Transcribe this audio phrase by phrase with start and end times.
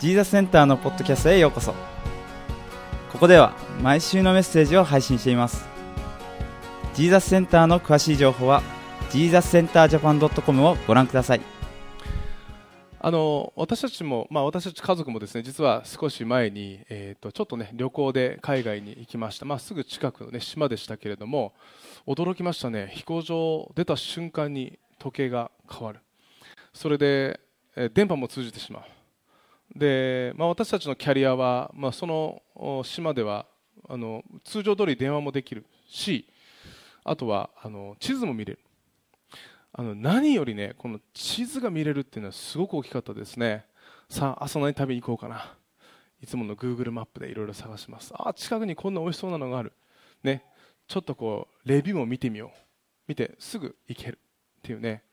[0.00, 1.74] ジーザスセンターのポッドキャストへようこそ。
[3.12, 5.68] ここでは毎週のメッセージを配信しています。
[6.94, 8.62] ジーザスセンターの詳しい情報は
[9.10, 11.42] ジーザスセンタージャパン .com をご覧ください。
[12.98, 21.52] あの私たちも、まあ、私たち家族もですね実は少し前に、えーと、ちょっとね旅行で海外に行きました、まあ、すぐ近くの、ね、島でしたけれども
[22.06, 22.90] 驚きましたね。
[22.94, 26.00] 飛行場出た瞬間に時計が変わる。
[26.72, 27.38] それで、
[27.76, 28.82] え、電波も通じてしまう。
[29.74, 32.42] で、まあ、私たちのキャリアは、まあ、その
[32.84, 33.46] 島では
[33.88, 36.28] あの通常通り電話もできるし
[37.04, 38.60] あとはあの地図も見れる。
[39.72, 43.64] あの何よりねこの地図が見れるっていうのはすごく大きかったですね。
[44.08, 45.54] さあ朝何食べに行こうかな。
[46.22, 48.12] いつもの Google マップでいろいろ探します。
[48.14, 49.72] あ近くにこんな美味しそうなのがある。
[50.22, 50.44] ね。
[50.86, 52.58] ちょっとこうレビューも見てみよう。
[53.06, 54.18] 見てすぐ行ける
[54.58, 55.04] っていうね。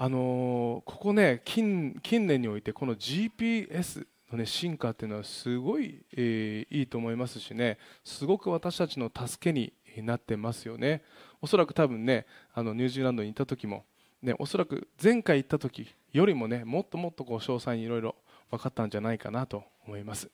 [0.00, 9.72] あのー、ここね近年においてこの GPS の、ね、進化っていうのはすごい、えー、いいと思いますしねすごく私たちの助けに
[10.04, 11.02] なってますよね。
[11.42, 13.84] おそらく多分ねあのニュージーランドに行った時も、
[14.22, 18.14] ね、おそらく前回行った時よりもねもっともっとこう詳細にいろいろ
[18.52, 20.30] 分かったんじゃないかなと思います。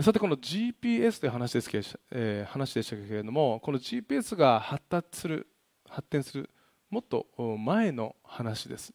[0.00, 5.46] さてこの GPS という話ですけ、えー、話でしたけれどもこの GPS が発達する
[5.86, 6.48] 発展する
[6.92, 7.26] もっと
[7.56, 8.92] 前の話です。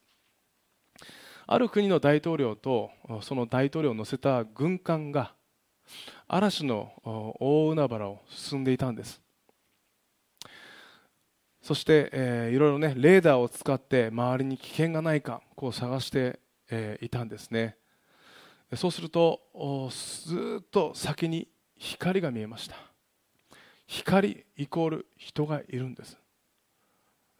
[1.48, 5.34] ある国の大統領とその大統領を乗せた軍艦が
[6.28, 6.92] 嵐の
[7.40, 9.20] 大海原を進んでいたんです。
[11.60, 16.38] そして、えー、いろいろねレーダーを使って周りに危険がないかこう探して、
[16.70, 17.78] えー、いたんですね。
[18.76, 19.40] そうすると
[19.90, 22.76] ずっと先に光が見えました。
[23.88, 26.16] 光イコール人がいるんです。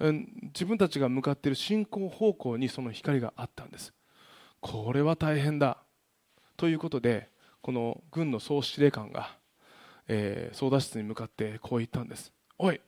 [0.01, 3.93] 自分たちが向かっている進行方向にその光があったんです。
[4.61, 5.79] これは大変だ。
[6.57, 7.31] ということで
[7.63, 9.37] この軍の総司令官が、
[10.09, 12.33] えー、操舵室に向かってこう言ったんです。
[12.59, 12.81] おい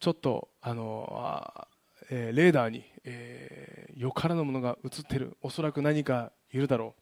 [0.00, 1.68] ちょっとあの
[2.10, 5.36] えー、レーダーに、えー、よからぬものが映ってる。
[5.42, 6.94] おそらく何かいるだろ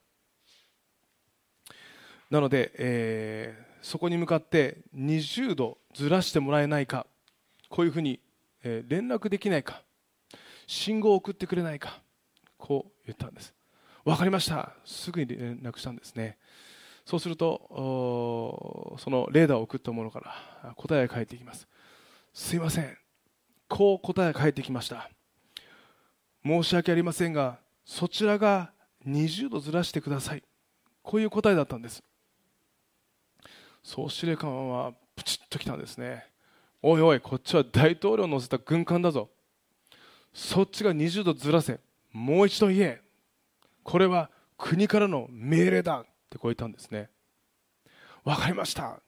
[2.31, 2.35] う。
[2.35, 7.07] なので、えー、そこに向かって20度ずらしてもらえないか。
[7.69, 8.21] こういうふうに、
[8.63, 9.83] え、連絡できないか。
[10.67, 12.01] 信号を送ってくれないか。
[12.57, 13.53] こう言ったんです。
[14.05, 14.73] 分かりました。
[14.85, 16.39] すぐに連絡したんですね。
[17.05, 20.21] そうするとそのレーダーを送ったものか
[20.63, 21.67] ら答えが返ってきます。
[22.33, 22.97] すいません。
[23.69, 25.11] こう答えが返ってきました。
[26.45, 28.73] 申し訳ありませんがそちらが
[29.07, 30.43] 20度ずらしてください。
[31.03, 32.03] こういう答えだったんです。
[33.83, 36.32] 総司令官はプチッときたんですね。
[36.83, 39.31] おいおいこっちは大統領を乗せた軍艦だぞ。
[40.35, 41.79] そっちが20度ずらせ
[42.13, 43.01] もう一度言え。
[43.85, 47.09] これは国からの命令だってこう言ったんですね。
[48.25, 49.01] 分かりました。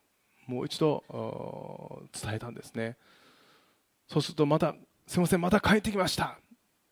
[0.46, 1.02] もう一度
[2.12, 2.96] 伝えたんですね。
[4.08, 4.74] そうするとまた
[5.06, 6.38] すみませんまた帰ってきました。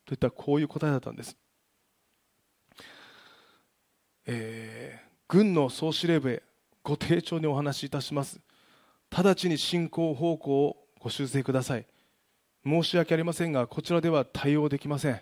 [0.05, 1.37] といったこういう答えだったんです、
[4.27, 6.43] えー、軍の総司令部へ
[6.83, 8.41] ご丁重にお話しいたします。
[9.15, 11.87] 直ちに進行方向をご修正ください。
[12.65, 15.21] 申し訳ありませんがこちらでは対応できません。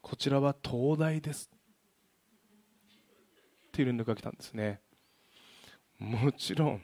[0.00, 1.50] こちらは東大です。
[3.68, 4.80] っていう連絡が来たんですね。
[5.98, 6.82] もちろん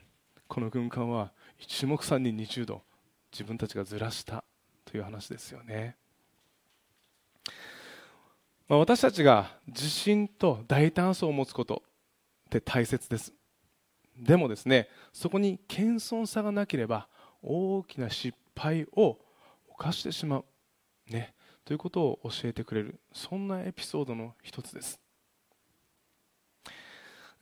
[0.49, 2.83] この軍艦は一目散に20度
[3.31, 4.45] 自分たちがずらした。
[4.85, 5.97] という話ですよね、
[8.69, 11.83] まあ、私たちが自信と大胆さを持つこと
[12.47, 13.33] って大切です。
[14.19, 17.09] でもですねそこに謙遜さがなければ
[17.43, 19.19] 大きな失敗を
[19.69, 20.45] 犯してしまう、
[21.09, 21.34] ね、
[21.65, 25.00] ということを教えてくれるそんなエピソードの一つです。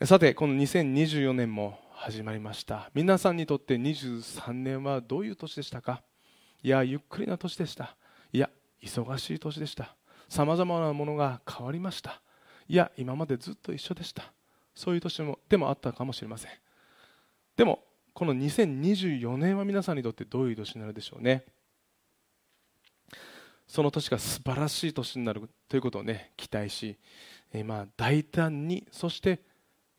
[0.05, 2.91] さてこの2024年も始まりました。
[2.95, 6.03] 皆さんにとって23年はどういう年でしたか？
[6.63, 7.97] いやゆっくりな年でした。
[8.33, 8.49] いや
[8.83, 9.95] 忙しい年でした。
[10.29, 12.23] さまざまなものが変わりました。
[12.67, 14.33] いや今までずっと一緒でした。
[14.75, 16.51] そういう年もでもあったかもしれません。
[17.57, 17.83] でも
[18.13, 21.45] この2024年は皆さんにとってどういう年になるでしょうね。
[23.67, 26.97] その年が素晴らしい年になるということをね期待し、
[27.53, 29.41] え、まあ大胆にそして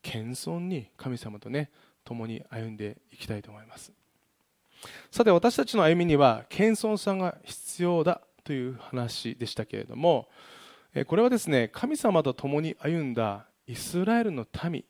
[0.01, 1.71] 謙遜に神様とね
[2.03, 3.93] 共に歩んでいきたいと思います。
[5.11, 10.27] さて私たちの歩みには謙遜さが必要だという話でしたけれども
[11.07, 14.83] これはですね神様と共に歩んだイスラエルの民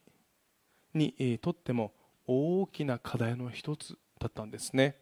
[0.95, 1.93] にとっても
[2.25, 4.95] 大きな課題の一つだったんですね。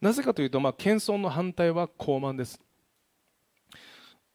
[0.00, 2.60] なぜかというと、まあ、謙遜の反対は傲慢です。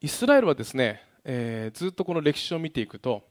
[0.02, 3.24] イスラエルはですねえーずっとこの歴史を見ていくと、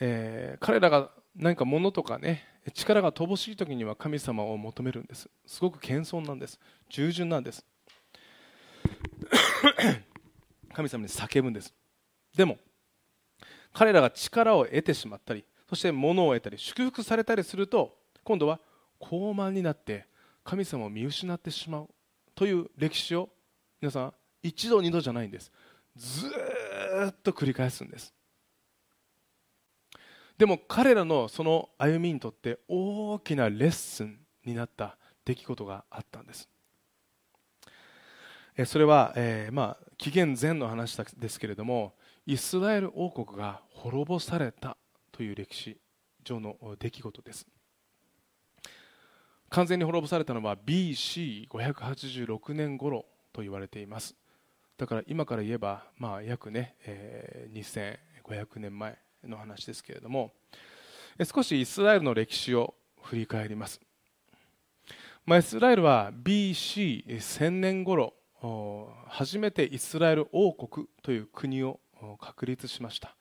[0.00, 5.30] えー彼らが何か物とかね力が乏しい時には神様を求めるんです。
[5.46, 6.58] すごく謙遜なんです。
[6.88, 7.64] 従順なんです。
[10.74, 11.72] 神様に叫ぶんです。
[12.36, 12.58] でも
[13.72, 18.60] 彼らが力を得てしまったりそして物を得たり祝福されたりすると今度は
[18.98, 20.06] 高慢になって
[20.44, 21.88] 神様を見失ってしまう
[22.34, 23.28] という歴史を
[23.80, 25.50] 皆さん一度二度じゃないんです。
[25.96, 26.28] ず
[27.08, 28.14] っと繰り返すんです。
[30.38, 36.48] でも彼らのその歩みにとって大きなレッスンになった出来事があったんです。
[38.66, 41.94] それは、えーまあ、紀元前の話ですけれども
[42.28, 44.76] イスラエル王国が滅ぼされた
[45.12, 45.78] という歴史
[46.22, 47.46] 上の出来事です。
[49.48, 54.14] 完全に滅ぼされたのは BC586 年頃と言われています。
[54.76, 60.34] だから今から言えば、まあ、約ね、えー2500年前の話ですけれども
[61.34, 62.74] 少しイスラエルの歴史を
[63.04, 63.80] 振り返ります、
[65.24, 68.12] まあ、イスラエルは BC1000 年頃
[69.08, 71.80] 初めてイスラエル王国という国を
[72.20, 73.16] 確立しました。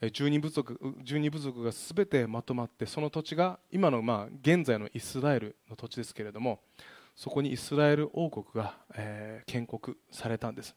[0.00, 0.74] え12部族
[1.04, 6.60] 12部族が全てまとまってその土地が今のまあ現在のイスラエルの土地ですけれども
[7.14, 10.74] そこにイスラエル王国が、えー建国されたんです。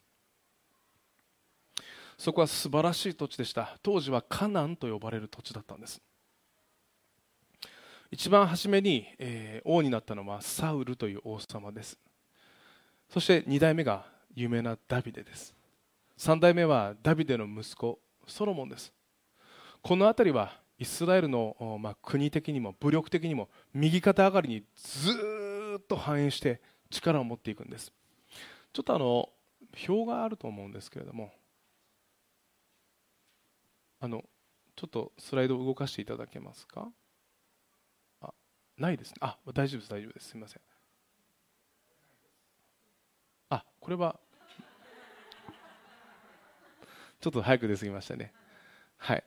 [2.18, 3.77] そこは素晴らしい土地でした。
[3.81, 6.01] 当時はカナンと呼ばれる土地だったんです。
[8.12, 11.97] 一番初めに、えー王になったのはサウルという王様です。
[13.09, 15.56] そして2代目が有名なダビデです。
[16.17, 18.91] 3代目はダビデの息子ソロモンです。
[19.83, 25.11] この辺りはイスラエルの、まあ、国的にも武力的にも右肩上がりにず
[25.77, 26.59] っと繁栄して
[26.89, 27.93] 力を持っていくんです。
[28.73, 29.29] ちょっとあの
[29.87, 31.31] 表があると思うんですけれども
[33.99, 34.23] あの
[34.75, 36.87] ちょっとスライドを動かしていただけますか？
[38.21, 38.33] あ
[38.77, 39.17] ないですね。
[39.21, 40.29] あ大丈夫です大丈夫です。
[40.29, 40.61] すみません。
[43.49, 44.19] あこれは
[47.27, 48.31] ちょっと早く出過ぎましたね。
[48.95, 49.24] はい。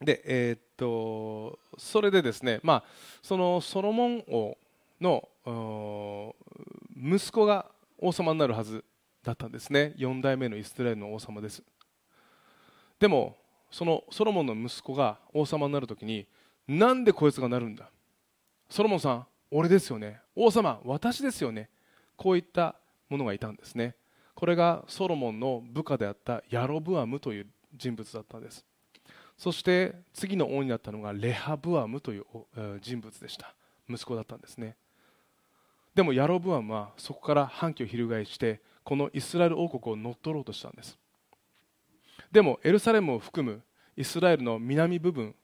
[0.00, 2.84] でえーっとそれでですねまあ
[3.22, 4.56] そのソロモン王
[5.02, 6.34] の
[6.96, 7.66] 息子が
[7.98, 8.82] 王様になるはず
[9.22, 9.92] だったんですね。
[9.98, 11.62] 4代目のイスラエルの王様です。
[12.98, 13.36] でも
[13.70, 16.26] そのソロモンの息子が王様になるときに
[16.66, 17.90] なんでこいつがなるんだ？
[18.70, 20.22] ソロモンさん俺ですよね。
[20.34, 21.68] 王様私ですよね。
[22.16, 22.76] こういった
[23.10, 23.94] ものがいたんですね。
[24.34, 28.64] これがソロモンの部下であったヤロブアムという人物だったんです。
[29.36, 32.24] そして次の王になったのがレハブアムという
[32.80, 33.54] 人物でした。
[33.88, 34.76] 息子だったんですね。
[35.94, 40.98] でもヤロブアムはそこから反旗を翻してこのイスラエル王国を乗っ取ろうとしたんです。
[42.32, 43.62] でもエルサレムを含む
[43.96, 45.34] イスラエルの南部分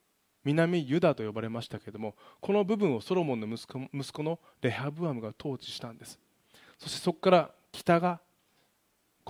[0.44, 6.18] 南ユダと呼ばれましたけれどもこの部分をソロモンの息子のレハブアムが統治したんです。
[6.78, 8.20] そしてそこから北が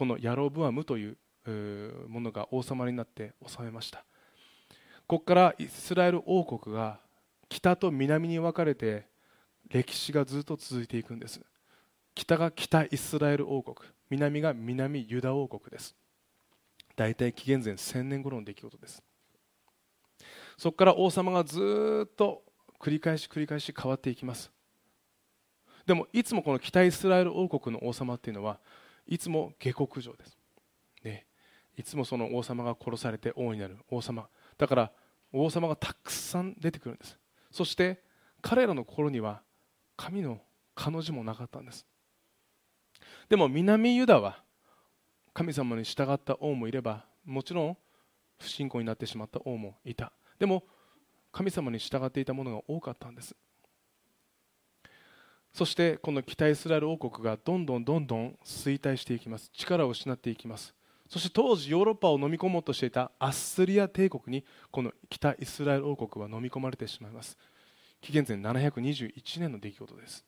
[0.00, 1.18] このヤロブアムという
[2.08, 4.02] ものが王様になって治めました。
[5.06, 7.00] ここからイスラエル王国が
[7.50, 9.04] 北と南に分かれて
[9.68, 11.38] 歴史がずっと続いていくんです。
[12.14, 13.76] 北が北イスラエル王国
[14.08, 15.94] 南が南ユダ王国です。
[16.96, 19.02] 大体紀元前1000年頃の出来事です。
[20.56, 22.42] そこから王様がずっと
[22.80, 24.50] 繰り返し繰り返し変わっていきます。
[25.84, 28.60] でもいつもこの北イスラエル王国の王様っていうのは
[29.06, 30.38] いつも下克上です、
[31.04, 31.26] ね、
[31.76, 33.78] いつもその王様が殺されて王になる。
[33.90, 34.28] 王様。
[34.58, 34.92] だから
[35.32, 37.18] 王様がたくさん出てくるんです。
[37.50, 38.02] そして
[38.42, 39.42] 彼らの心には
[39.96, 40.40] 神の
[40.74, 41.86] 彼女もなかったんです。
[43.28, 44.42] でも南ユダは
[45.32, 47.76] 神様に従った王もいればもちろん
[48.38, 50.12] 不信仰になってしまった王もいた。
[50.38, 50.64] でも
[51.32, 53.34] 神様に従っていたものが多かったんです。
[55.52, 59.50] そしてこの北イスラエル王国がどんどんどんどん衰退していきます。
[59.52, 60.74] 力を失っていきます。
[61.08, 67.36] そして当時ヨーロッパを飲み込もうとしていたアッスリア帝国にこの北イスラエル王国は飲み込まれてしまいます。
[68.00, 70.24] 紀元前721年の出来事です。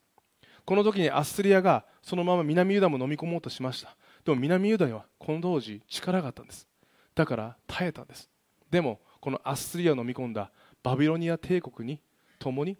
[0.64, 3.96] この時にアッスリアがそのまま南ユダも飲み込もうとしました。
[4.24, 6.66] でも南ユダにはこの当時力があったんです。
[7.14, 8.28] だから耐えたんです。
[8.70, 10.50] でもこのアッスリアを飲み込んだ
[10.82, 12.00] バビロニア帝国に
[12.40, 12.76] 共に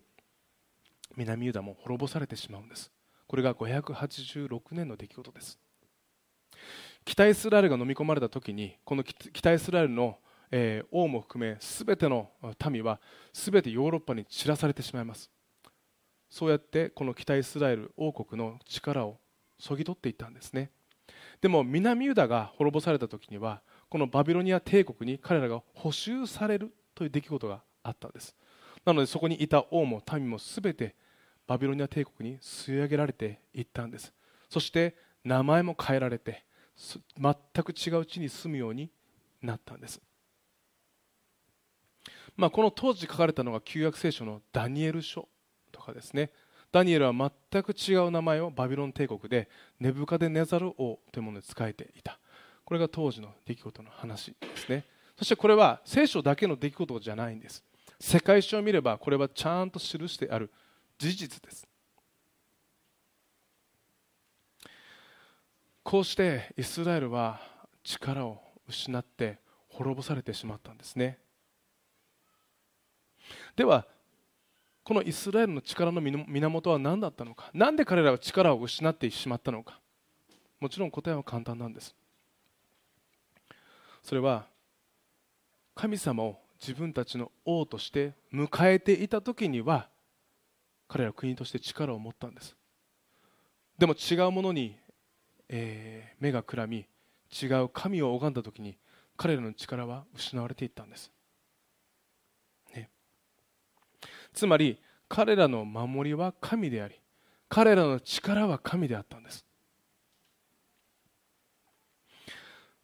[1.16, 2.90] 南ユダも滅ぼされてしまうんです。
[3.26, 5.58] これが586年の出来事です。
[7.04, 10.18] 北イスラエルが飲み込まれた時にこの北イスラエルの、
[10.90, 12.30] 王も含め全ての
[12.70, 13.00] 民は
[13.32, 15.30] 全てヨーロッパに散らされてしまいます。
[16.28, 19.18] そうやってこの北イスラエル王国の力を
[19.58, 20.70] そぎ取っていったんですね。
[21.40, 28.36] でも南ユダが滅ぼされた時にはこのバビロニア帝国に彼らが補修されるという出来事があったんです。
[28.84, 30.94] なのでそこにいた王も民も全て
[31.46, 34.12] バビロニア帝国に吸い上げられていったんです。
[34.48, 36.44] そして名前も変えられて
[37.16, 37.34] 全
[37.64, 38.90] く違う地に住むように
[39.40, 40.00] なったんです、
[42.36, 45.28] まあ、この当時書かれたのが旧約聖書のダニエル書
[45.70, 46.30] とかですね。
[46.70, 49.48] ダニエルは全く違う名前をバビロン帝国で
[49.78, 52.18] ネブカデネザル王というもので仕えていた。
[52.64, 54.84] これが当時の出来事の話ですね。
[55.18, 57.62] そしてこれは聖書だけの出来事じゃないんです。
[58.04, 60.50] 世界史を見ればこれはちゃんと記してある。
[60.98, 61.68] 事実です。
[65.84, 67.40] こうしてイスラエルは
[67.84, 71.20] 力を失って滅ぼされてしまったんですね。
[73.54, 73.86] では
[74.82, 77.52] このイスラエルの力の源は何だったのか。
[77.54, 79.78] 何で彼らは力を失ってしまったのか。
[80.58, 81.94] もちろん答えは簡単なんです。
[84.02, 84.46] それは
[85.76, 89.88] 神様を自分たちの王として迎えていた時には
[90.86, 92.54] 彼らは国として力を持ったんです。
[93.78, 94.76] でも違うものに、
[95.48, 96.86] えー、目がくらみ
[97.32, 98.78] 違う神を拝んだ時に
[99.16, 101.10] 彼らの力は失われていったんです、
[102.74, 102.90] ね、
[104.32, 104.78] つまり
[105.08, 106.94] 彼らの守りは神であり
[107.48, 109.44] 彼らの力は神であったんです。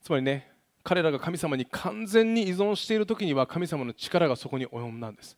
[0.03, 0.51] つまりね
[0.89, 5.37] 彼らが神様に完全に依存している時には神様の力がそこに及んだんです。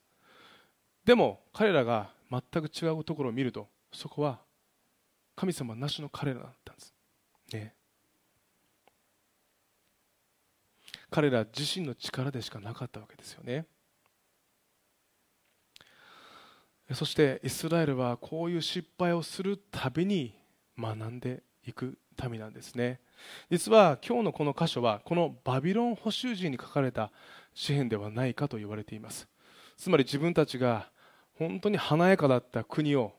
[1.05, 4.39] でも彼らが全く違うところを見るとそこは
[5.35, 6.95] 神様なしの彼らだったんです、
[7.53, 7.75] ね、
[11.11, 13.67] 彼ら自身の力でしかなかったわけですよね。
[16.93, 20.33] そしてイスラエルはこういう失敗をするたびに
[20.79, 21.99] 学んでいく
[22.29, 23.01] 民なんですね。
[23.51, 27.11] 実は今日のこの箇所はこのバビロン捕囚時に書かれた
[27.55, 29.29] 詩篇ではないかと言われています。
[29.77, 30.91] つまり自分たちが
[31.39, 33.13] 本当に華やかだった国を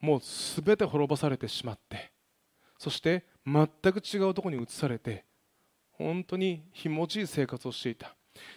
[0.00, 2.10] もう全て滅ぼされてしまって
[2.78, 5.24] そして全く違うところに移されて
[5.92, 8.14] 本当に気持ちいい生活をしていた。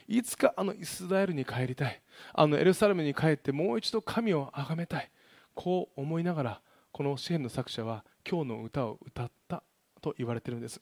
[0.08, 2.02] いつかあのイスラエルに帰りたい。
[2.34, 5.10] あのエルサレムに帰ってもう一度神を崇めたい。
[5.54, 9.64] こう思いながらこの詩篇の作者は今日の歌を歌った
[10.02, 10.82] と言われているんです、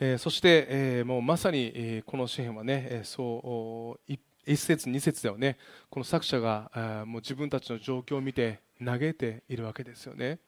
[0.00, 4.12] えー、そして、えー、もうまさに、えー、この詩篇はね、え、そう
[4.44, 5.56] 一節二節ではね
[5.88, 10.40] この作者がもう自分たちの状況を見て嘆いているわけですよね。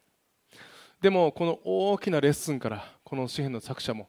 [1.00, 4.08] でもこの大きなレッスンからこの詩篇の作者も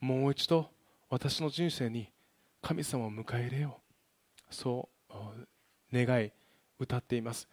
[0.00, 0.70] もう一度
[1.08, 2.10] 私の人生に
[2.60, 3.80] 神様を迎え入れよ
[4.50, 5.14] うそう
[5.92, 6.32] 願い
[6.78, 7.48] 歌っています。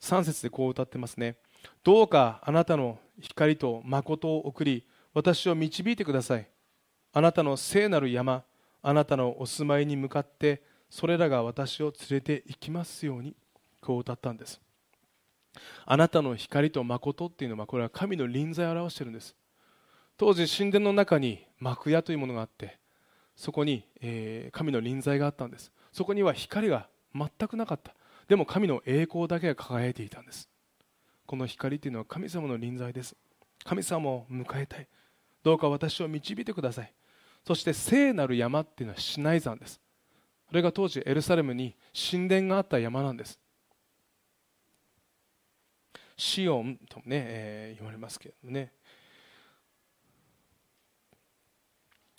[0.00, 1.36] 3節でこう歌ってますね。
[1.84, 6.48] どうかあなたの光と誠を送り私を導いてください。
[7.12, 8.44] あなたの聖なる山
[8.82, 13.34] あなたのお住まいに向かってそれらが私を連れて行きますように
[13.80, 14.60] こう歌ったんです。
[15.84, 19.34] あなたの光と誠っていうのはこれは神の臨在を表しているんです。
[20.16, 22.78] 当時神殿の中に幕屋というものがあって
[23.36, 25.72] そこに、えー、神の臨在があったんです。
[25.92, 27.94] そこには光が全くなかった。
[28.30, 30.48] でも神の栄光だけが輝いていたんです。
[31.26, 33.16] この光というのは神様の臨在です。
[33.64, 34.86] 神様を迎えたい。
[35.42, 36.94] どうか私を導いてください。
[37.44, 39.80] そして聖なる山っていうのはシナイ山です。
[40.46, 43.40] これが当時エルサレムに神殿があった山なんです。
[46.16, 48.70] シオンとね、えー、言われますけどね。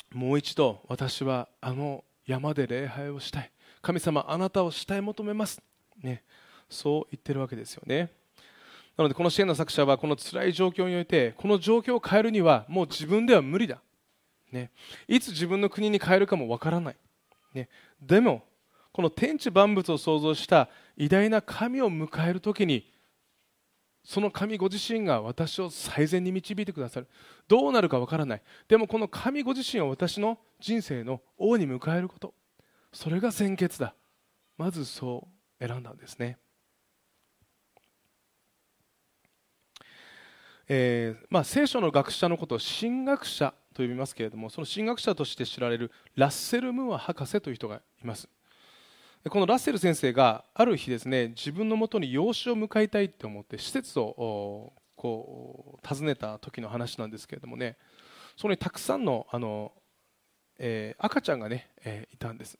[0.09, 3.51] もう一度私はあの山で礼拝をしたい。
[3.81, 5.61] 神様あなたを慕い求めます、
[6.01, 6.23] ね、
[6.69, 8.09] そう言ってるわけですよね。
[8.97, 13.81] なのでこの支援の作者はこの辛い状況においてこの状況を変えるにはもう自分では無理だ、
[14.51, 14.69] ね、
[15.07, 16.95] いつ自分の国に変えるかもわからない、
[17.53, 17.69] ね、
[18.01, 18.43] でも
[18.91, 22.91] この天地万物を創造した偉大な神を迎える時に
[24.03, 27.07] その神ご自身が私を最善に導いてくださる。
[27.47, 28.41] どうなるかわからない。
[28.67, 32.33] でもこの神ご自身を私の人生の王に迎えること。
[32.91, 33.93] それが先決だ。
[34.57, 36.37] まずそう選んだんですね。
[40.67, 48.29] えーまあ、聖書の学者のことを神学者と呼びますけれどもその神学者として知られるラッセル・ムーア博士という人がいます。
[49.29, 57.77] このラッセル先生がある日ですね自分のもとに養子を迎えたいと思って施設をこう訪ねた時の話なんですけれどもね
[58.35, 59.73] そこにたくさんのあの、
[60.57, 62.57] えー、赤ちゃんがね、えー、いたんです。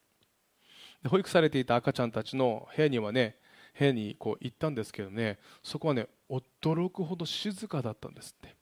[1.07, 3.35] 保育されていた赤ちゃんたちの部屋にはね
[3.77, 8.55] 部屋にこう行ったんですけどねそこはね驚くほど静かだったんですって。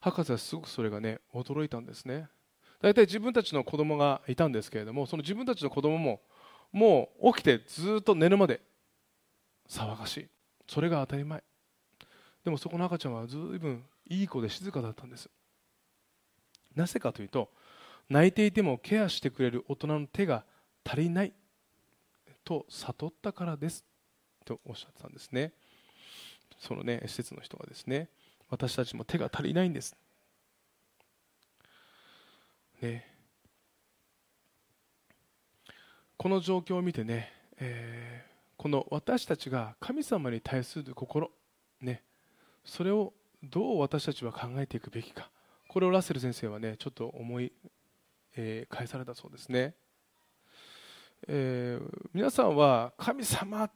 [0.00, 2.28] 博士はすごくそれがね驚いたんですね。
[2.80, 6.20] 大体自分たちの子供がいたんですけれどもその自分たちの子供も
[6.72, 8.60] もう起きてずっと寝るまで
[9.68, 10.28] 騒がしい。
[10.68, 11.42] それが当たり前。
[12.44, 15.28] でもそこの赤ちゃんはずいぶんいい子で静かだったんです。
[16.74, 17.50] なぜかというと
[18.08, 20.44] 泣いていてもケアしてくれる大人の手が
[20.86, 21.32] 足りない
[22.44, 23.84] と悟ったからです。
[24.44, 25.52] とおっしゃってたんですね。
[26.58, 28.08] そのね施設の人がですね
[28.48, 29.96] 私たちも手が足りないんです。
[32.80, 33.12] ね。
[36.16, 41.30] この状況を見てね、えー、この私たちが神様に対する心
[41.80, 42.02] ね。
[42.64, 43.12] それを
[43.42, 45.30] どう私たちは考えていくべきか。
[45.68, 47.52] これをラッセル先生はねちょっと思い、
[48.36, 49.74] えー、返されたそうですね、
[51.28, 53.70] えー、皆さんは神様っ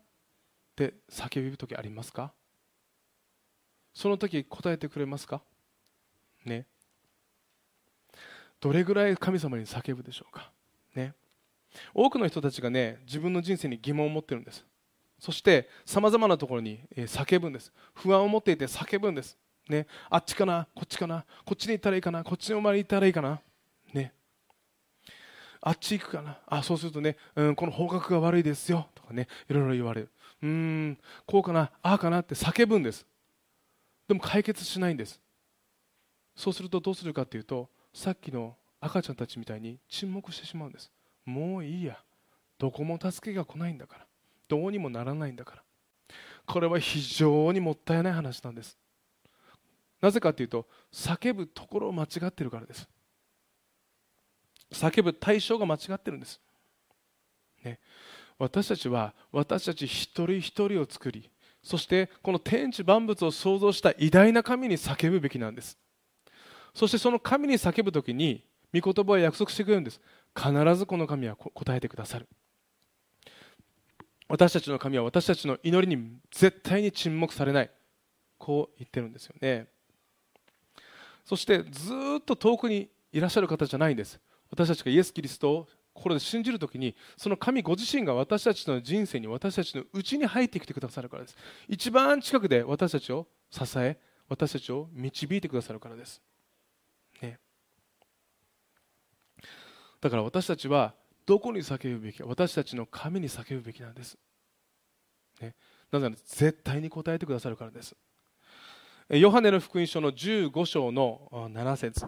[0.77, 2.33] て叫ぶ時ありますか？
[3.93, 5.43] その時答えてくれますか？
[6.45, 6.67] ね。
[8.61, 10.51] どれぐらい神様に叫ぶでしょうか？
[10.95, 11.15] ね。
[11.95, 14.65] 多くの人たちがね自分の人生に疑問を持ってるんです。
[15.19, 17.73] そしてさまざまなところに叫ぶんです。
[17.95, 19.37] 不安を持っていて叫ぶんです。
[19.69, 23.41] ね、あっちかな、こっちかな、こっちに行ったらいいかな、こっちの周りに行ったらいいかな、
[25.61, 28.89] あっち行くかな、あそうするとね、うん、この方角が悪いですよ。
[28.95, 30.11] とかね、いろいろ言われる、
[30.43, 33.07] うーん、こうかな、ああかなって叫ぶんです、
[34.09, 35.21] でも解決しないんです、
[36.35, 40.91] そうするとどうするかというと、さっきの赤ちゃんたちみたいに沈黙してしまうんです、
[41.27, 41.99] もういいや、
[42.59, 44.07] どこも助けが来ないんだから、
[44.49, 45.63] どうにもならないんだから、
[46.47, 48.79] これは非常にもったいない話なんです。
[50.01, 52.89] なぜかというと叫ぶところを間違ってるからです。
[54.73, 56.41] 叫ぶ対象が間違ってるんです、
[57.65, 57.79] ね、
[58.39, 61.31] 私たちは私たち一人一人を作り
[61.63, 65.79] そしてこの天地万物を創造した偉大な神に叫ぶべきなんです。
[66.75, 70.01] そしてその神に叫ぶ時に御言葉は約束してくれるんです。
[70.35, 72.29] 必ずこの神は答えてくださる。
[74.29, 77.71] 私たちの神は私たちの祈りに絶対に沈黙されない。
[78.39, 79.67] こう言ってるんですよね。
[81.27, 84.19] そしてずっと遠くにいらっしゃる方じゃないんです。
[84.51, 91.37] 私たちがイエス・キリストを心で信じるときにその神ご自身が私たちの人生に私たちのうちに入ってきてくださるからです。
[91.69, 93.99] 一番近くで私たちを支え
[94.31, 96.23] 私たちを導いてくださるからです、
[97.21, 97.39] ね、
[100.01, 100.95] だから私たちは
[101.27, 104.17] どこに叫ぶべきか私たちの神に叫ぶべきなんです、
[105.41, 105.55] ね、
[105.91, 107.95] なぜなら絶対に答えてくださるからです。
[109.09, 112.07] ヨハネの福音書の15章の7節。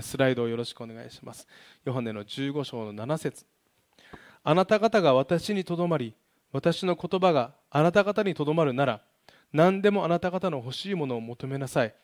[0.00, 1.46] スライドをよろしくお願いします。
[1.84, 3.44] ヨハネの15章の7節。
[4.44, 6.14] あなた方が私にとどまり
[6.52, 9.02] 私の言葉があなた方にとどまるなら
[9.52, 11.94] 何でもあなた方の欲しいものを求めなさい。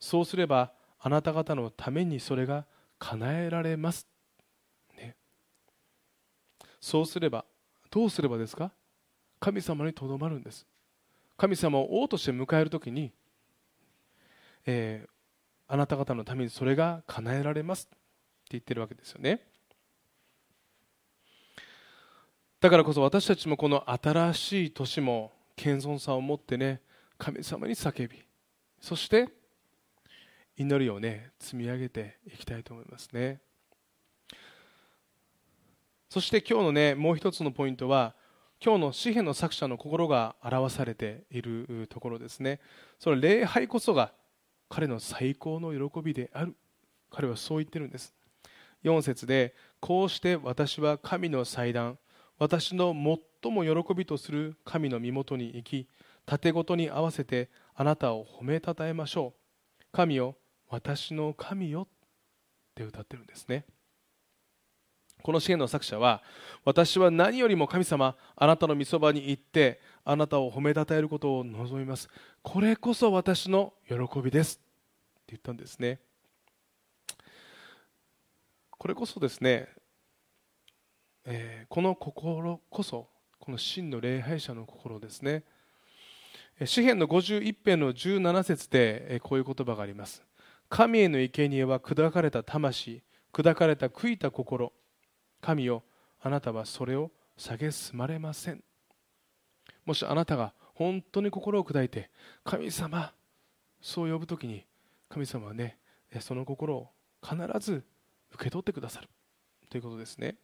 [0.00, 2.66] そうすればあなた方のためにそれが
[2.98, 4.06] 叶えられます、
[4.96, 5.16] ね、
[6.80, 7.44] そうすれば
[7.90, 8.72] どうすればですか？
[9.38, 10.66] 神様にとどまるんです。
[11.36, 13.12] 神様を王として迎えるときに
[14.66, 15.08] えー、
[15.74, 17.88] あなた方のためにそれが叶えられます。
[17.90, 17.96] って
[18.50, 19.40] 言ってるわけですよね。
[22.60, 26.80] だからこそ私たちもこの新しい年も謙遜さを持ってね
[27.18, 28.22] 神様に叫び
[28.80, 29.28] そして
[30.56, 33.40] 祈りをね積み上げていきたいと思いますね。
[36.08, 38.14] そして今日のねもう一つのポイントは
[38.64, 42.60] 今日の詩篇の作者の心が表されているところですね。
[43.00, 44.12] その礼拝こそが
[44.68, 46.56] 彼の最高の喜びである。
[47.10, 48.14] 彼はそう言ってるんです。
[48.84, 51.98] 4節でこうして私は神の祭壇
[52.38, 52.92] 私の
[53.42, 55.88] 最も喜びとする神の身元に行き
[56.26, 59.84] 盾ごとに合わせてあなたを褒めたたえましょう。
[59.92, 60.36] 神よ
[60.68, 61.86] 私の神よっ
[62.74, 63.64] て歌ってるんですね。
[65.22, 66.22] この詩篇の作者は
[66.64, 72.08] 私は何よりも神様あなたの御そばに行ってあなたを褒めたたえることを望みます。
[72.42, 74.56] これこそ私の喜びです。
[74.56, 75.98] って言ったんですね。
[78.70, 79.68] これこそですね、
[81.24, 85.42] えー、この心こそこの真の礼拝者の心ですね。
[86.66, 90.22] 詩篇の51編の17節でこういう言葉があります。
[90.68, 94.72] 神への生贄は砕かれた魂砕かれた悔いた心。
[95.40, 95.82] 神よ
[96.20, 98.62] あなたはそれを蔑まれません。
[99.84, 102.10] もしあなたが本当に心を砕いて
[102.42, 103.12] 神様
[103.80, 104.64] そう呼ぶときに
[105.08, 105.78] 神様はね
[106.20, 106.88] その心を
[107.22, 107.84] 必ず
[108.32, 109.08] 受け取ってくださる。
[109.68, 110.36] ということですね。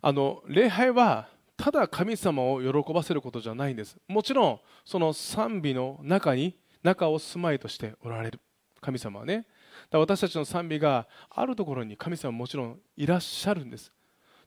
[0.00, 3.96] あの礼拝はただ神様を喜ばせることじゃないんです。
[4.06, 8.40] もちろんその賛美の中に中を住まいとしておられる。
[8.80, 9.46] 神様はね。
[9.90, 13.92] 私たちの賛美があるところに神様はもちろんいらっしゃるんです。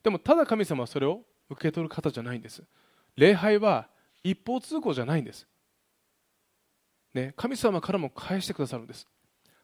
[0.04, 2.64] でもただ神様はそれを受け取る方じゃないんです。
[3.18, 3.88] 礼拝は
[4.24, 5.46] 一方通行じゃないんです、
[7.14, 9.08] ね、神様からも返してくださるんです。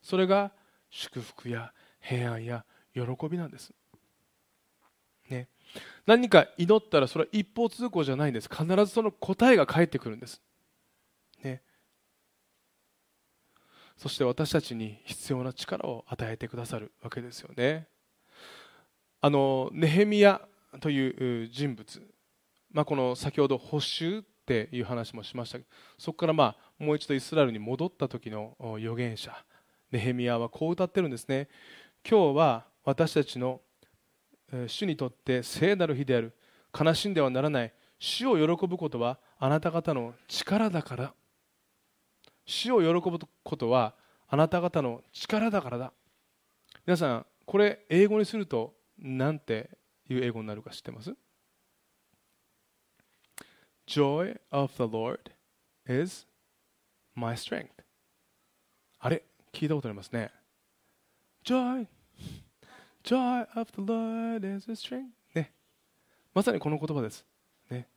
[0.01, 0.51] それが
[0.89, 1.71] 祝福や
[2.01, 3.71] 平安や喜びなんです。
[5.29, 5.47] ね
[6.05, 8.49] 何か祈ったらそれは一方通行じゃないんです。
[8.49, 10.41] 必ずその答えが返ってくるんです。
[11.43, 11.61] ね。
[13.97, 17.87] そして私たちに必要な力を与えてくださるわけですよね。
[19.21, 20.41] あのネヘミヤ
[20.79, 22.01] という人物、
[22.71, 25.59] まあ、この先ほど補修っていう話もしました
[25.97, 29.33] そこからまあもう一度イスラエルに戻った時の預言者。
[29.91, 31.47] ネヘミヤはこう歌ってるんですね。
[32.07, 33.61] 今日は私たちの
[34.67, 36.33] 主にとって聖なる日である。
[36.77, 37.73] 悲しんではならない。
[37.99, 41.13] 主を喜ぶことはあなた方の力だから。
[42.45, 43.95] 主を喜ぶことは
[44.27, 45.93] あなた方の力だからだ。
[46.85, 49.69] 皆さんこれ英語にすると何て
[50.09, 51.15] いう英語になるか知ってます
[53.87, 55.31] ？Joy of the Lord
[55.87, 56.27] is
[57.15, 57.69] my strength.
[58.99, 59.23] あれ？
[59.51, 60.31] 聞いたことありますね。
[61.43, 61.87] Joy
[63.03, 65.09] Joy of the Lord is a strength.
[65.33, 65.53] ね。
[66.33, 67.25] まさにこの言葉です。
[67.69, 67.87] ね。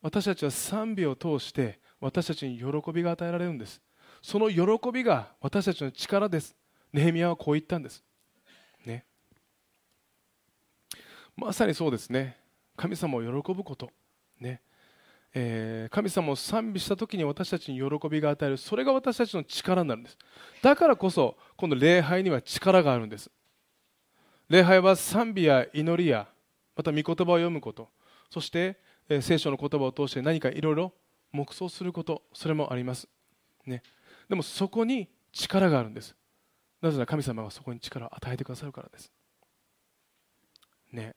[0.00, 3.80] 私たちは賛美を通して私たちに喜びが与えられるんです。
[4.20, 6.56] その喜びが私たちの力です。
[6.92, 8.04] ネヘミヤはこう言ったんです
[8.84, 9.06] ね
[11.36, 12.36] まさにそうですね。
[12.76, 13.90] 神様を喜ぶこと。
[14.40, 14.60] ね。
[15.34, 18.58] えー、神様を賛美した時に私たちに喜びが与える。
[18.58, 20.18] それが私たちの力になるんです。
[20.60, 23.30] だからこそこの礼拝には力があるんです。
[24.48, 26.28] 礼拝は賛美や祈りや
[26.76, 27.88] また御言葉を読むこと。
[28.30, 30.92] そして、えー、聖書の言葉を通して何かいろいろ
[31.32, 32.22] 黙想すること。
[32.34, 33.08] それもあります、
[33.64, 33.82] ね、
[34.28, 36.14] でもそこに力があるんです。
[36.82, 39.10] なぜなら神様がそこに力を与えてくださるからです。
[40.92, 41.14] ね。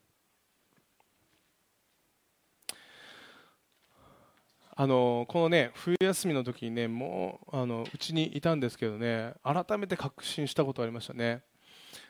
[4.77, 11.43] あのこのね冬休みの時にねもうあのうちにいたんですけどね改めて確信したことありましたね。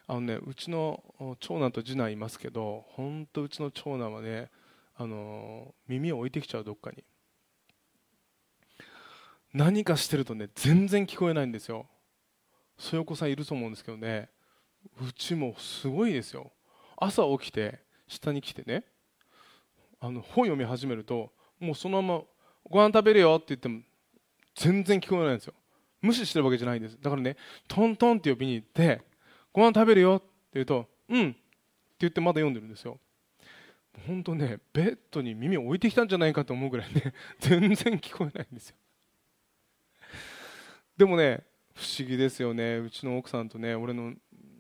[0.08, 1.04] あのねうちの
[1.40, 4.50] 長男と次男いますけど本当うちの長男はね
[4.98, 7.04] あの耳を置いてきちゃうどっかに。
[9.54, 11.86] 何かしてるとね全然聞こえないんですよ。
[12.78, 14.30] そういうお子さんいると思うんですけどね
[15.02, 16.52] うちもすごいですよ。
[16.98, 18.86] 朝起きて下に来てね
[20.00, 22.24] あの本読み始めるともうそのまま
[22.70, 23.82] ご飯食べるよって言っても
[24.56, 25.54] 全然聞こえないんですよ。
[26.02, 26.98] 無視してるわけじゃないんです。
[27.02, 27.36] だからね
[27.68, 29.02] トントンって呼びに行って
[29.54, 30.26] ご飯食べるよって
[30.56, 31.30] 言うとうん。
[31.30, 31.38] って
[32.00, 33.00] 言ってまだ読んでるんですよ。
[34.08, 38.76] 本当ねベッドに耳を置いてきたんじゃないかと思うぐらいね 全然聞こえないんですよ。
[40.98, 42.78] でもね不思議ですよね。
[42.78, 44.14] うちの奥さんとね俺の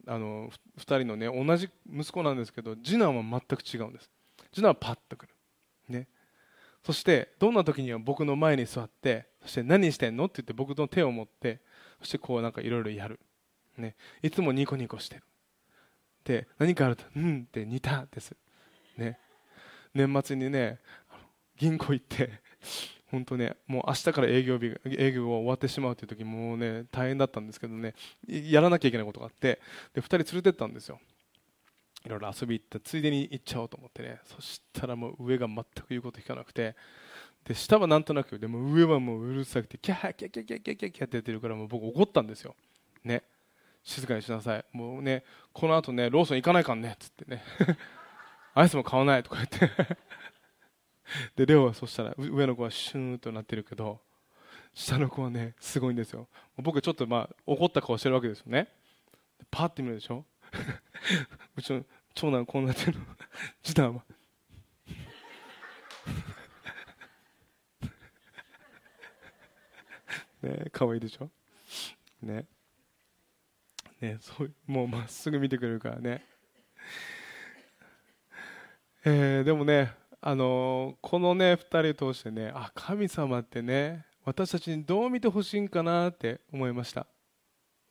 [0.07, 4.09] あの2人のね同じ息子なんですけど次男は全く違うんです。
[4.51, 5.33] 次男はパッとくる。
[5.89, 6.07] ね。
[6.85, 10.25] そしてどんな時には僕の前に座ってそして何してんの？
[10.25, 11.59] って言って僕の手を持って
[11.99, 13.19] そしてこうなんかいろいろやる、
[13.77, 15.23] ね、いつもニコニコしてる。
[16.23, 18.35] で何かあると「うん」って似たです。
[18.97, 19.17] ね。
[19.95, 20.79] 年末にね
[21.57, 22.41] 銀行行って
[23.09, 27.95] 本当ねもう明日から営業日営業が終わってしまうという時もうね大変だったんですけどね
[28.27, 29.59] やらなきゃいけないことがあって
[29.93, 30.99] で2人連れてったんですよ。
[32.05, 34.19] いろいろ遊び行ってついでに行っちゃおうと思ってね。
[34.25, 36.75] そしたらもう上が全く言うこと聞かなくて。
[37.45, 42.55] で下はなんとなくでも上はもううるさくてキャーキャーキャーキャーキャーキャーキャーってやってるからもう僕怒ったんですよ。
[43.03, 43.23] ね。
[43.83, 44.65] 静かにしなさい。
[44.71, 47.43] もうねこの後ねローソン行かないかんねっつってね。
[48.55, 49.97] アイスも買わないとか言って。
[51.35, 54.01] でレオはそしたら上の子はシューンとなってるけど
[54.73, 56.27] 下の子はねすごいんですよ。
[56.57, 58.67] 僕ちょっとまあ怒った顔してるわけですよね。
[59.51, 60.25] パッて見るでしょ。
[61.55, 61.85] うちの
[62.15, 62.93] 長男こうなっての。
[63.61, 64.05] 次男は。
[70.41, 71.29] ね可愛いでしょ？
[72.21, 72.45] ね。
[73.99, 76.25] ねそうもうまっすぐ見てくれるからね。
[79.03, 87.05] えー、でもねあのこのね2人通してねあ神様ってね私たちにどう見てほしいんかなって思いました、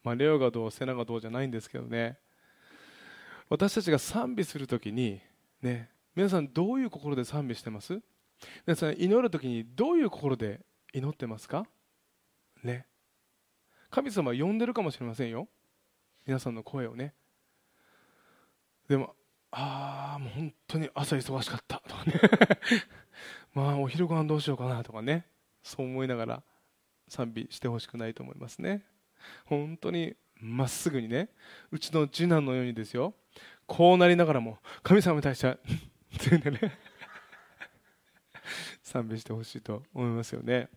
[0.03, 2.19] まあ、レオがどうセナがどうじゃないんですけどね。
[3.55, 5.21] 私たちが賛美するときに、
[5.62, 8.01] ね、皆さんどういう心で賛美してます？
[8.67, 10.59] 皆さん祈るときにどういう心で
[10.93, 11.64] 祈ってますか？
[12.64, 12.85] ね。
[13.90, 15.47] 神様は呼んでるかもしれませんよ。
[16.27, 17.14] 皆さんの声をね。
[18.88, 19.14] でも
[19.53, 21.81] ああもう本当に朝忙しかった。
[21.87, 22.21] とかね。
[23.55, 25.29] まあお昼ご飯どうしようかなとかね。
[25.62, 26.43] そう思いながら
[27.07, 28.85] 賛美してほしくないと思いますね。
[29.45, 31.29] 本当にまっすぐにね。
[31.71, 33.14] うちの次男のようにですよ。
[33.66, 35.59] こうなりながらも神様に対しては っ
[36.18, 36.61] ていうんでね。
[38.83, 40.68] 賛美してほしいと思いますよね。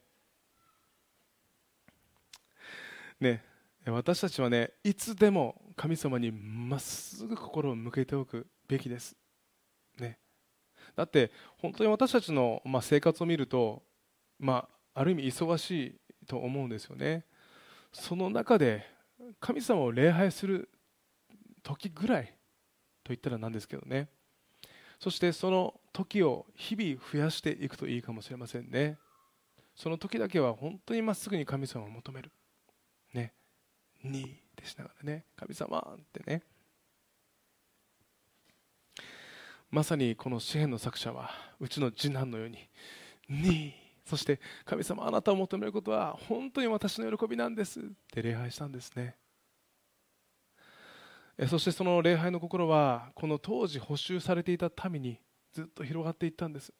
[3.19, 3.43] ね。
[3.91, 9.15] 私たちはねいつでも神様にまっすぐ心を向けておくべきです、
[9.97, 10.19] ね、
[10.95, 13.83] だって本当に私たちの、まあ、生活を見ると、
[14.39, 17.25] まあ、ある意味忙しいと思うんですよね。
[17.93, 18.85] その中で
[19.39, 20.69] 神様を礼拝する
[21.63, 22.36] 時ぐらい
[23.07, 24.09] と言ったらなんですけどね。
[24.99, 28.97] そしてその時を日々増やしていくといいかもしれませんね。
[29.75, 32.31] その時だけは本当にまっすぐに神様を求める。
[33.13, 33.33] ね。
[34.03, 34.25] にっ
[34.57, 35.23] てしながらね。
[35.37, 36.43] 神様ってね。
[39.71, 42.69] まさにこの詩篇の作者はうちの次男のように
[43.29, 43.73] に
[44.05, 49.15] そして神様あなたを求めることは本当に私の喜びなんですって礼拝したんですね。
[51.45, 55.19] そしてその礼拝の心はこの当時補修されていた民に
[55.53, 56.73] ずっと広がっていったんです。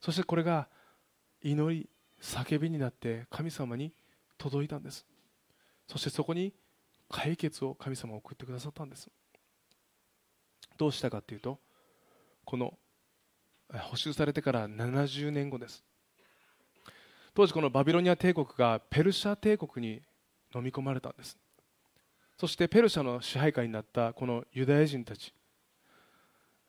[0.00, 0.68] そしてこれが
[1.42, 1.88] 祈り
[2.20, 3.92] 叫びになって神様に
[4.36, 5.06] 届いたんです。
[5.88, 6.52] そしてそこに
[7.08, 9.08] 解決を神様は送ってくださったんです。
[10.76, 11.58] どうしたかというと
[12.44, 12.74] この
[13.72, 15.84] 補修されてから70年後です。
[17.34, 20.02] 当時このバビロニア帝国がペルシャ帝国に
[20.54, 21.38] 飲み込まれたんです。
[22.38, 25.32] そしてペルシャの支配下になったこのユダヤ人たち。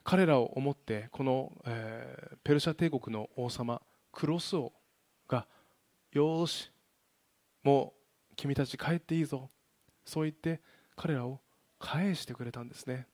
[0.04, 4.72] 彼らを思ってこの、えー、ペルシャ帝国の王様クロス王
[5.28, 5.48] が
[6.12, 6.70] よし
[7.64, 7.94] も
[8.32, 9.50] う君たち帰っていいぞ。
[10.06, 10.62] そう言って
[10.96, 11.40] 彼らを
[11.80, 13.08] 返してくれたんですね。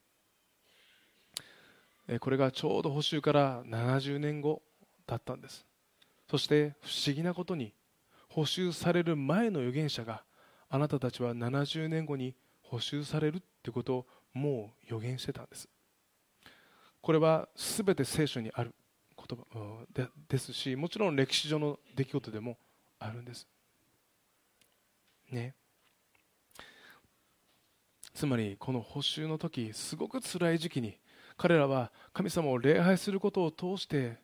[2.20, 4.62] これがちょうど補修から70年後
[5.08, 5.66] だったんです。
[6.30, 7.74] そして不思議なことに
[8.30, 10.24] 補修される前の預言者が
[10.70, 12.36] あなたたちは70年後に
[12.72, 15.68] 補修されるってことをもう予言してたんです。
[17.02, 18.74] これは全て聖書にある
[19.18, 22.58] 言葉でですしもちろん歴史上の出来事でも
[22.98, 23.46] あるんです。
[25.30, 25.54] ね。
[28.14, 30.98] つまりこの補修の時すごく辛い時期に
[31.36, 34.18] 彼らは神様を礼拝することを通して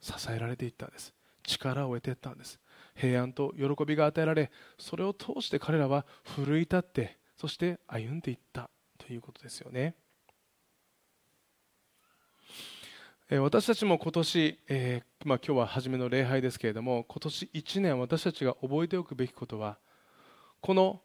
[0.00, 1.14] 支えられていったんです。
[1.44, 2.58] 力を得ていったんです。
[2.96, 9.96] 平安と喜びが与えられそれを通して彼らは奮い立ってそして歩んでいったということですよね
[13.28, 19.78] 私たちも今年、えー、まあ、今日は初めの礼拝ですけれども今年1年私たちが覚えておくべきことは
[20.60, 21.00] この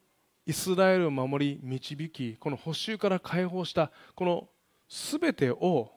[0.46, 4.48] イスラエルを守り導きこの補修から解放したこの
[4.88, 5.92] 全てを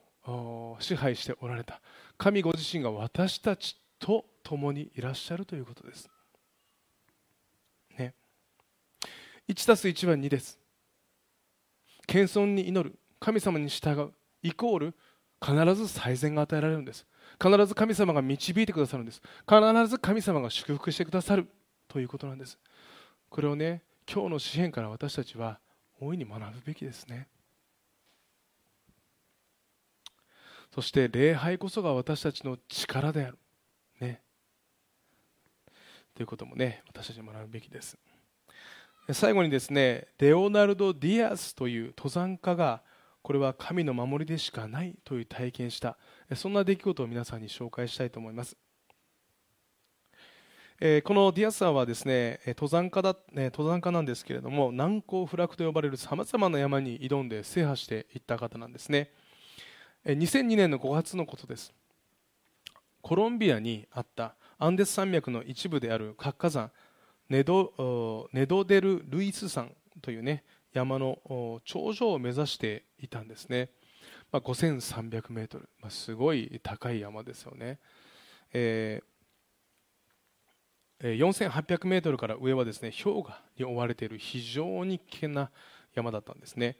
[0.79, 1.81] 支配しておられた
[2.17, 6.09] 神ご自身が私たちと共にいらっしゃるということです。
[7.99, 8.15] ね、
[9.51, 10.59] 1たす1は2です。
[12.07, 14.95] 謙遜に祈る神様に従うイコール
[15.39, 17.05] 必ず最善が与えられるんです
[17.41, 21.47] 必ず神様が導いてくださるんです必ず神様が祝福してくださる
[21.87, 22.59] ということなんです
[23.29, 25.59] これをね今日の詩篇から私たちは
[25.99, 27.27] 大いに学ぶべきですね
[30.73, 33.37] そして礼拝こそが私たちの力である。
[33.99, 34.21] ね。
[36.15, 37.97] ということもね、私たちに学ぶべきです。
[39.09, 42.81] 最後にですね、レオナルド・ディアスという登山家が、
[43.21, 45.97] これは神の守りでしかないという体験した、
[46.35, 48.55] そんな出来事を皆さんに紹介したいと思います。
[50.81, 59.11] このディアスさんはですね登山家だ、登山家なんですけれども難攻不落と呼ばれるさまざまな山に挑んで制覇していった方なんですね
[60.05, 61.71] 2002年の5月のことです
[63.03, 66.71] コロンビアにあったアンデス山脈の一部である活火山
[67.31, 73.69] ネドネドデル・ルイス山という、ね、山の頂上を目指していたんですね、
[74.33, 77.79] まあ、5300メートル、まあ、すごい高い山ですよね、
[78.51, 85.51] えー、4800メートルから上はですね氷河に覆われている非常に危険な
[85.95, 86.77] 山だったんですね。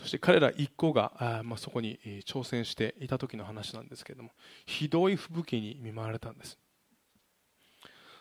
[0.00, 4.32] そして彼ら一行があ、まあ、そこに挑戦していた時の話なんですけれども
[4.66, 6.58] ひどい吹雪に見舞われたんです。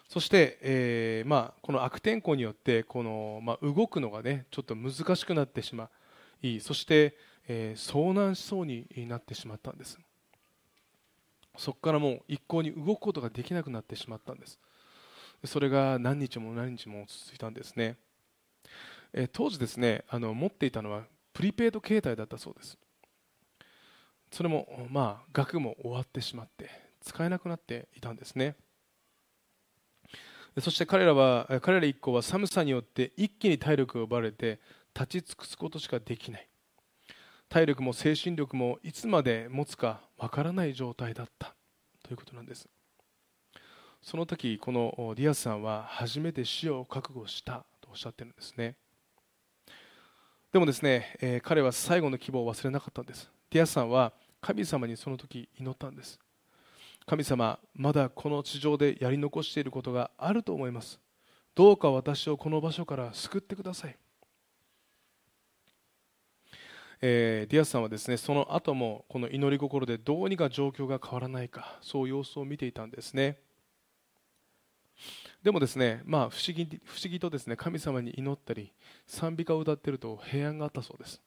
[0.09, 5.89] そして、えーまあ、この悪天候によってこの、まあ、動くのが、ね、ちょっと難しくなってしま
[6.41, 9.97] いそして、えー、遭難しそうになってしまったんです。
[11.57, 14.59] そこからもう一向に動くことができなくなってしまったんです。
[15.45, 17.97] それが何日も何日も続いたんですね、
[19.11, 22.77] えー、当時ですねあの持っていたのはプリペイド携帯だったそうです。
[24.31, 26.69] それもまあ額も終わってしまって
[27.01, 28.55] 使えなくなっていたんですね。
[30.61, 34.59] そして彼らは彼ら一行は寒さによって一気に体力を奪われて
[34.93, 36.47] 立ち尽くすことしかできない。
[37.49, 41.55] 体力も精神力もいつまで持つかわからない状態だった。
[42.03, 42.67] ということなんです。
[44.01, 47.65] その時このディアスさんは初めて死を覚悟した。
[47.81, 48.75] とおっしゃってるんですね。
[50.51, 53.31] でもですね、え、彼は最後の希望を忘れなかったんです。
[53.49, 56.19] ディアスさんは神様にその時祈ったんです。
[57.05, 60.99] 神様まだこの地上でやり残していることがあると思います。
[61.55, 63.95] どうか私をこの場所から救ってください、
[66.99, 73.37] えー、ディアスさんはですねその後もこの祈り心でどうにか状況が変わらないかそう様子を見ていたんですね。
[75.43, 78.73] でもですね、まあ、不思議不思議とですね神様に祈ったり
[79.05, 81.21] 賛美歌を歌っていると平安があったそうです。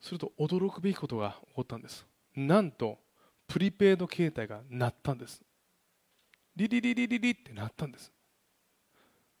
[0.00, 2.06] すると驚くべきことが起こったんです。
[2.36, 2.98] なんと
[3.46, 5.42] プリペイド携帯が鳴ったんです。
[6.54, 8.12] リリリリリリって鳴ったんです。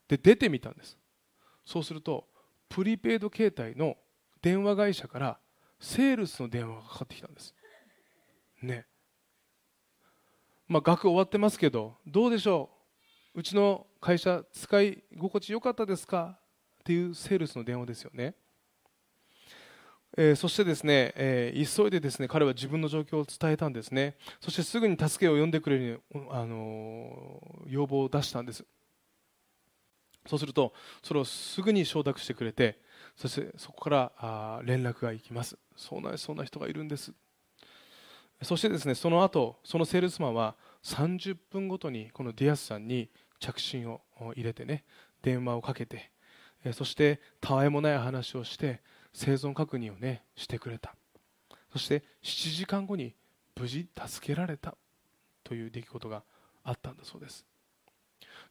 [0.08, 0.96] で出てみたんです。
[1.64, 2.28] そうすると
[2.68, 3.96] プリペイド携帯の
[4.42, 5.38] 電話会社から
[5.80, 7.54] セールスの電話がかかってきたんです。
[8.62, 8.86] ね。
[10.68, 12.70] まあ額終わってますけどどうでしょ
[13.34, 13.40] う？
[13.40, 16.38] うちの会社使い心地よかったですか？
[16.80, 18.34] っていうセールスの電話ですよね。
[20.18, 24.16] えー、そしてですね、えー、急いでですね彼は自分の状況を伝えたんですね。
[24.40, 28.64] そしてすぐに助けを呼んでくれる、あのー、要望を出したんです。
[30.26, 32.80] そうするとそれをすぐに承諾してくれて
[33.14, 35.58] そしてそこからあ連絡がいきます。
[35.76, 37.12] そうなそんな人がいるんです。
[38.42, 44.00] そしてですねその後そのセールスマンは30分ごとにこのディアスさんに着信を
[44.34, 44.84] 入れてね
[45.22, 46.10] 電話をかけて
[46.72, 48.82] そしてたわいもない話をして
[49.18, 50.94] 生存確認をねしてくれた。
[51.72, 53.14] そして7時間後に
[53.58, 54.76] 無事助けられた。
[55.42, 56.22] という出来事が
[56.64, 57.46] あったんだそうです。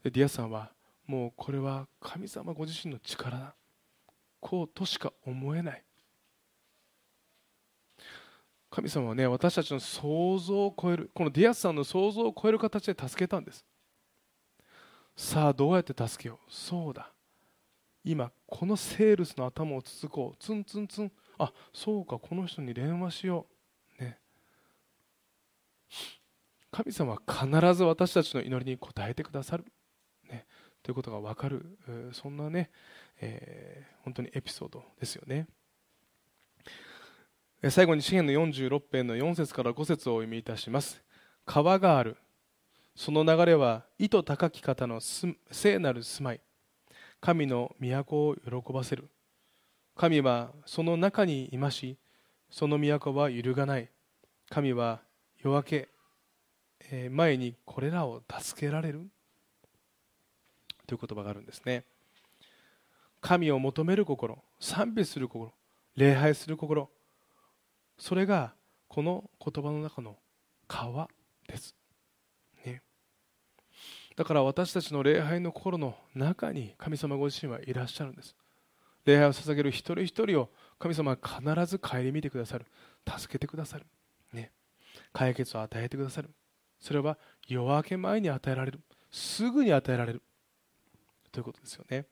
[0.04, 0.71] でディアスさんは
[1.06, 3.54] もうこれは神様ご自身の力だ。
[4.39, 5.84] こうとしか思えない。
[8.71, 13.63] 神様はね私たちの想像を超えるこのディアスさんの想像を超える形で助けたんです。
[15.15, 16.51] さあどうやって助けよう？
[16.51, 17.12] そうだ。
[18.06, 21.12] 今このセールスの頭をつつこうツンツンツン。
[21.39, 23.48] あそうかこの人に電話しよ
[24.00, 24.04] う。
[24.04, 24.20] ね。
[26.72, 29.65] 神様は必ず私たちの祈りに応えてくださる、
[30.30, 30.46] ね、
[30.84, 31.65] ということが分かる。
[32.13, 32.70] そんなね、
[33.20, 35.48] えー、本当にエピソードですよね。
[37.70, 41.02] 最後に詩篇の46編の4節から5節をお読みいたします。
[41.44, 42.18] 川がある。
[42.96, 45.00] その流れは意図高き方の
[45.52, 46.41] 聖なる住まい。
[47.26, 49.10] 神の都を喜ばせる。
[49.96, 51.98] 神はその中にいまし
[52.52, 53.90] その都は揺るがない。
[54.48, 55.02] 神は
[55.44, 55.90] 夜明け
[57.10, 59.08] 前にこれらを助けられる。
[60.86, 61.86] という言葉があるんですね。
[63.22, 65.52] 神を求める心賛美する心
[65.96, 66.92] 礼拝する心。
[67.98, 68.54] それが
[68.88, 70.16] この言葉の中の
[70.68, 71.10] 川
[71.48, 71.76] です。
[74.15, 78.36] だから私たちの礼拝の心の中に神様ご自身はいらっしゃるんです。
[79.06, 80.49] 礼拝を捧げる一人一人を
[80.80, 82.65] 神様は必ず顧みてくださる。
[83.08, 83.86] 助けてくださる、
[84.34, 84.51] ね、
[85.13, 86.30] 解決を与えてくださる。
[86.80, 88.80] それは夜明け前に与えられる。
[89.12, 90.21] すぐに与えられる。
[91.32, 92.06] ということですよね。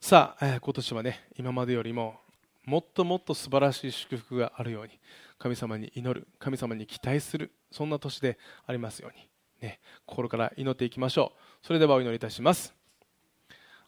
[0.00, 2.16] さあ、えー、今年はね今までよりも
[2.64, 4.98] もっともっと素晴らしい祝福があるように
[5.42, 9.28] 神様に祈る神様に期待するそんな年でありますように、
[9.60, 11.66] ね、心から祈っていきましょう。
[11.66, 12.72] それではお祈りいたします。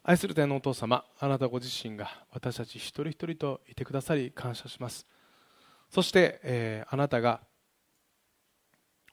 [0.03, 5.07] 愛する天のお父様あなたご自身が私たち一人一人といてくださり感謝します。
[5.91, 7.41] そして、えー、あなたが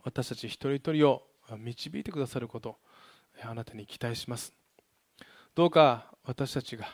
[0.04, 1.22] 私たち一人一人を
[1.60, 2.80] 導いてくださること
[3.44, 4.52] あなたに期待します。
[5.54, 6.88] どうか私たちが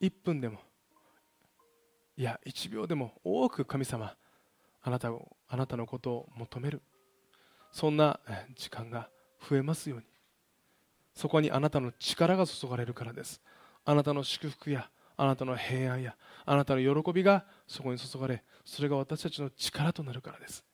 [0.00, 0.58] 1分でも
[2.16, 4.16] いや1秒でも多く神様
[4.84, 6.82] あなたをあなたのことを求める。
[7.72, 8.20] そんな
[8.54, 9.08] 時間が
[9.48, 10.04] 増えますように。
[11.14, 13.40] そこにあなたの力が注がれるからです。
[13.84, 20.64] あなたの祝福やあなたの平安やあなたの喜びがそこに注がれそれが私たちの力となるからです。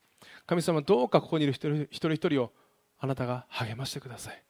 [0.46, 2.52] 神様どうかここにいる一人一人を
[2.98, 4.42] あなたが励ましてください。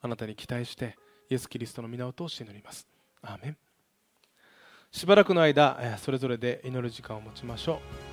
[0.00, 0.96] あなたに期待して
[1.28, 2.88] イエス・キリストの皆を通して祈ります。
[3.20, 3.67] アーメン。
[4.90, 8.07] しばらくの間それぞれで祈る時間を持ちましょう。